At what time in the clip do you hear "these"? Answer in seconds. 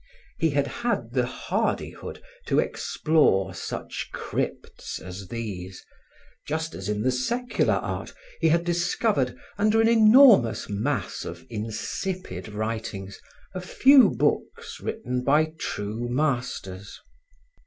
5.27-5.85